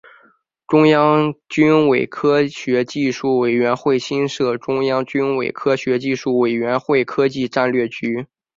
[0.65, 8.25] 中央军委科学技术委员会新设中央军委科学技术委员会科技战略局。